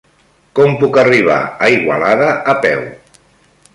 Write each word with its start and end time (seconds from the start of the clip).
Com 0.59 0.71
puc 0.83 0.97
arribar 1.01 1.37
a 1.67 1.71
Igualada 1.75 2.31
a 2.55 2.57
peu? 2.65 2.83